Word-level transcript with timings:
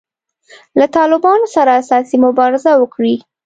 له 0.79 0.85
طالبانو 0.97 1.45
سره 1.55 1.71
اساسي 1.81 2.17
مبارزه 2.25 2.71
وکړي. 2.77 3.15